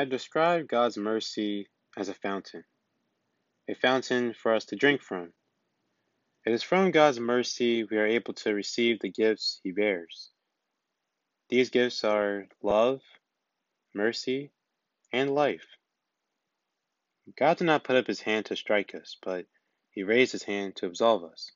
I 0.00 0.06
describe 0.06 0.66
God's 0.66 0.96
mercy 0.96 1.68
as 1.94 2.08
a 2.08 2.14
fountain, 2.14 2.64
a 3.68 3.74
fountain 3.74 4.32
for 4.32 4.54
us 4.54 4.64
to 4.66 4.76
drink 4.76 5.02
from. 5.02 5.34
It 6.46 6.54
is 6.54 6.62
from 6.62 6.90
God's 6.90 7.20
mercy 7.20 7.84
we 7.84 7.98
are 7.98 8.06
able 8.06 8.32
to 8.32 8.54
receive 8.54 9.00
the 9.00 9.10
gifts 9.10 9.60
He 9.62 9.72
bears. 9.72 10.30
These 11.50 11.68
gifts 11.68 12.02
are 12.02 12.46
love, 12.62 13.02
mercy, 13.92 14.52
and 15.12 15.34
life. 15.34 15.66
God 17.36 17.58
did 17.58 17.64
not 17.64 17.84
put 17.84 17.96
up 17.96 18.06
His 18.06 18.22
hand 18.22 18.46
to 18.46 18.56
strike 18.56 18.94
us, 18.94 19.18
but 19.20 19.44
He 19.90 20.02
raised 20.02 20.32
His 20.32 20.44
hand 20.44 20.76
to 20.76 20.86
absolve 20.86 21.24
us 21.24 21.52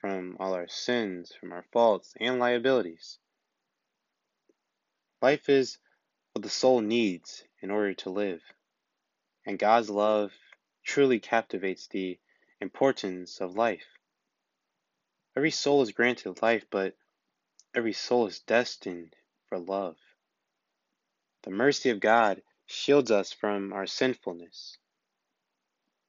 from 0.00 0.36
all 0.40 0.54
our 0.54 0.66
sins, 0.66 1.32
from 1.38 1.52
our 1.52 1.64
faults 1.72 2.12
and 2.18 2.40
liabilities. 2.40 3.20
Life 5.20 5.48
is 5.48 5.78
what 6.32 6.42
the 6.42 6.48
soul 6.48 6.80
needs 6.80 7.44
in 7.60 7.70
order 7.70 7.94
to 7.94 8.10
live, 8.10 8.42
and 9.44 9.58
God's 9.58 9.90
love 9.90 10.32
truly 10.84 11.20
captivates 11.20 11.86
the 11.86 12.18
importance 12.60 13.40
of 13.40 13.56
life. 13.56 13.86
Every 15.36 15.50
soul 15.50 15.82
is 15.82 15.92
granted 15.92 16.42
life, 16.42 16.64
but 16.70 16.96
every 17.74 17.92
soul 17.92 18.26
is 18.26 18.40
destined 18.40 19.14
for 19.48 19.58
love. 19.58 19.96
The 21.42 21.50
mercy 21.50 21.90
of 21.90 22.00
God 22.00 22.42
shields 22.66 23.10
us 23.10 23.32
from 23.32 23.72
our 23.72 23.86
sinfulness. 23.86 24.76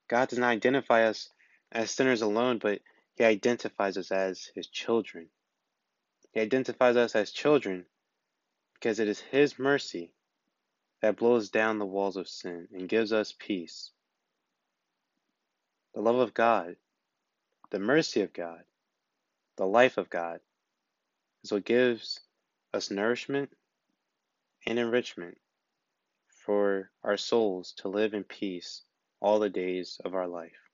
God 0.08 0.30
does 0.30 0.40
not 0.40 0.50
identify 0.50 1.04
us 1.04 1.30
as 1.72 1.92
sinners 1.92 2.22
alone, 2.22 2.60
but 2.60 2.82
he 3.16 3.24
identifies 3.24 3.98
us 3.98 4.12
as 4.12 4.52
His 4.56 4.68
children. 4.68 5.30
He 6.32 6.40
identifies 6.40 6.98
us 6.98 7.16
as 7.16 7.32
children 7.32 7.86
because 8.84 9.00
it 9.00 9.08
is 9.08 9.22
His 9.22 9.58
mercy 9.58 10.12
that 11.02 11.16
blows 11.16 11.50
down 11.50 11.80
the 11.80 11.86
walls 11.86 12.18
of 12.18 12.28
sin 12.28 12.68
and 12.74 12.90
gives 12.90 13.14
us 13.14 13.34
peace. 13.40 13.92
The 15.94 16.02
love 16.02 16.18
of 16.18 16.34
God, 16.34 16.76
the 17.72 17.80
mercy 17.80 18.24
of 18.24 18.34
God, 18.34 18.60
the 19.56 19.66
life 19.66 19.98
of 19.98 20.10
God 20.10 20.42
is 21.46 21.52
what 21.54 21.64
gives 21.64 22.20
us 22.74 22.92
nourishment 22.92 23.52
and 24.68 24.78
enrichment 24.78 25.38
for 26.46 26.92
our 27.06 27.16
souls 27.16 27.72
to 27.78 27.88
live 27.88 28.14
in 28.14 28.26
peace 28.26 28.82
all 29.22 29.40
the 29.40 29.50
days 29.50 30.02
of 30.04 30.14
our 30.14 30.28
life. 30.28 30.73